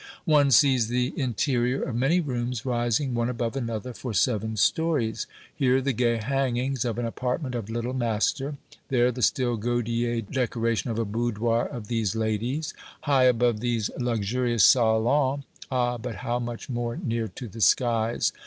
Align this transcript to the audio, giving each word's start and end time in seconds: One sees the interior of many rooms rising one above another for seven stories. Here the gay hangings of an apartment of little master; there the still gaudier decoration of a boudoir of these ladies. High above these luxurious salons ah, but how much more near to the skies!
One 0.25 0.49
sees 0.49 0.87
the 0.87 1.13
interior 1.15 1.83
of 1.83 1.95
many 1.95 2.19
rooms 2.21 2.65
rising 2.65 3.13
one 3.13 3.29
above 3.29 3.55
another 3.55 3.93
for 3.93 4.15
seven 4.15 4.57
stories. 4.57 5.27
Here 5.55 5.79
the 5.79 5.93
gay 5.93 6.17
hangings 6.17 6.83
of 6.85 6.97
an 6.97 7.05
apartment 7.05 7.53
of 7.53 7.69
little 7.69 7.93
master; 7.93 8.57
there 8.89 9.11
the 9.11 9.21
still 9.21 9.57
gaudier 9.57 10.21
decoration 10.21 10.89
of 10.89 10.97
a 10.97 11.05
boudoir 11.05 11.67
of 11.71 11.87
these 11.87 12.15
ladies. 12.15 12.73
High 13.01 13.25
above 13.25 13.59
these 13.59 13.91
luxurious 13.95 14.65
salons 14.65 15.43
ah, 15.69 15.99
but 15.99 16.15
how 16.15 16.39
much 16.39 16.67
more 16.67 16.97
near 16.97 17.27
to 17.27 17.47
the 17.47 17.61
skies! 17.61 18.33